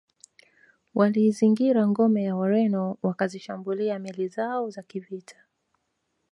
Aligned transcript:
Waliizingira 0.95 1.81
ngome 1.87 2.21
ya 2.23 2.35
Wareno 2.35 2.97
wakazishambulia 3.03 3.99
meli 3.99 4.27
zao 4.27 4.69
za 4.69 4.83
kivita 4.83 5.35